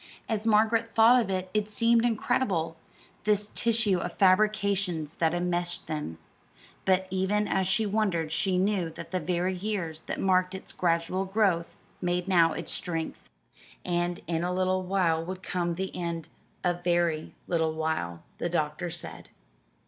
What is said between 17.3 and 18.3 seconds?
little while,